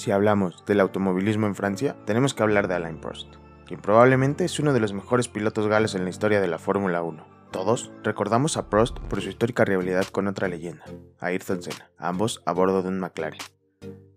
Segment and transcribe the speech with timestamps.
[0.00, 3.34] Si hablamos del automovilismo en Francia, tenemos que hablar de Alain Prost,
[3.66, 7.02] quien probablemente es uno de los mejores pilotos galos en la historia de la Fórmula
[7.02, 7.26] 1.
[7.50, 10.86] Todos recordamos a Prost por su histórica rivalidad con otra leyenda,
[11.18, 13.40] Ayrton Senna, ambos a bordo de un McLaren.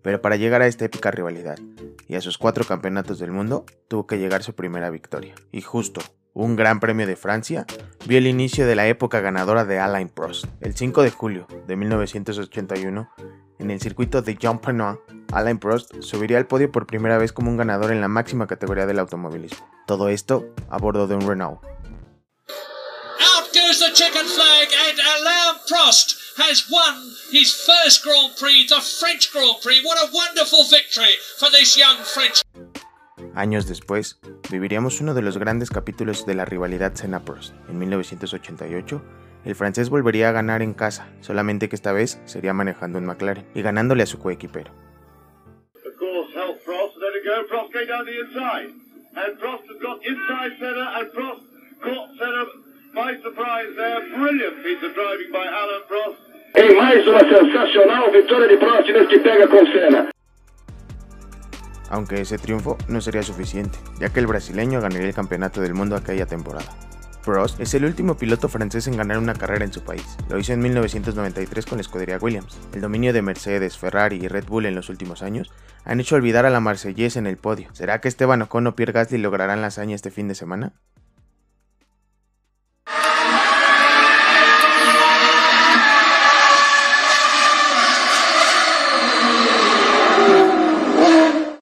[0.00, 1.58] Pero para llegar a esta épica rivalidad
[2.08, 5.34] y a sus cuatro campeonatos del mundo, tuvo que llegar su primera victoria.
[5.52, 6.00] Y justo,
[6.32, 7.66] un Gran Premio de Francia
[8.06, 10.46] vio el inicio de la época ganadora de Alain Prost.
[10.62, 13.10] El 5 de julio de 1981,
[13.58, 14.98] en el circuito de Jean Penois,
[15.34, 18.86] Alain Prost subiría al podio por primera vez como un ganador en la máxima categoría
[18.86, 19.68] del automovilismo.
[19.86, 21.60] Todo esto a bordo de un Renault.
[23.18, 26.94] Out goes the checkered flag and Alain Prost has won
[27.32, 29.82] his first Grand Prix, the French Grand Prix.
[29.84, 32.42] What a wonderful victory for this young French.
[33.34, 37.54] Años después, viviríamos uno de los grandes capítulos de la rivalidad Senna-Prost.
[37.68, 39.02] En 1988,
[39.44, 43.48] el francés volvería a ganar en casa, solamente que esta vez sería manejando un McLaren
[43.54, 44.83] y ganándole a su coequipero.
[47.24, 47.44] Go.
[47.48, 48.68] Frost going down the inside.
[49.16, 51.42] And Frost has got inside Senna, and Frost
[51.80, 52.44] caught Senna
[52.94, 54.00] by surprise there.
[54.12, 56.18] Brilliant piece of driving by Alan Frost.
[56.56, 60.10] Em mais uma sensacional vitória de Prost neste pega com Senna.
[61.90, 65.96] Aunque ese triunfo no sería suficiente, ya que el brasileño ganaría el campeonato del mundo
[65.96, 66.83] aquella temporada.
[67.24, 70.16] Prost es el último piloto francés en ganar una carrera en su país.
[70.28, 72.58] Lo hizo en 1993 con la escudería Williams.
[72.74, 75.50] El dominio de Mercedes, Ferrari y Red Bull en los últimos años
[75.84, 77.68] han hecho olvidar a la marsellesa en el podio.
[77.72, 80.72] ¿Será que Esteban Ocon o Pierre Gasly lograrán la hazaña este fin de semana?